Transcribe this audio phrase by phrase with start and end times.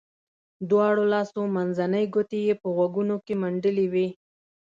[0.69, 4.07] دواړو لاسو منځنۍ ګوتې یې په غوږونو کې منډلې وې.